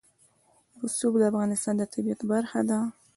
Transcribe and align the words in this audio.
رسوب 0.81 1.13
د 1.19 1.23
افغانستان 1.31 1.73
د 1.77 1.83
طبیعت 1.93 2.21
برخه 2.31 2.59
ده. 2.69 2.79